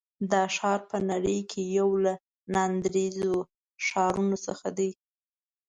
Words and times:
دا 0.31 0.43
ښار 0.55 0.79
په 0.91 0.97
نړۍ 1.09 1.39
کې 1.51 1.61
یو 1.77 1.89
له 2.03 2.13
ناندرییزو 2.53 3.35
ښارونو 3.85 4.37
څخه 4.45 4.67
دی. 4.77 4.91